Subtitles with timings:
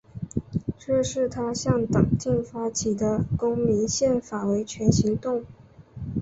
[0.79, 5.43] 这是他向党禁发起的公民宪法维权行动。